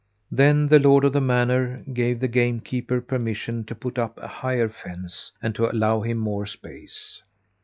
Then 0.31 0.65
the 0.65 0.79
lord 0.79 1.03
of 1.05 1.13
the 1.13 1.21
manor 1.21 1.83
gave 1.93 2.19
the 2.21 2.27
game 2.27 2.59
keeper 2.59 3.01
permission 3.01 3.63
to 3.65 3.75
put 3.75 3.99
up 3.99 4.17
a 4.17 4.25
higher 4.27 4.67
fence 4.67 5.31
and 5.43 5.53
to 5.53 5.71
allow 5.71 6.01
him 6.01 6.17
more 6.17 6.47
space. 6.47 7.21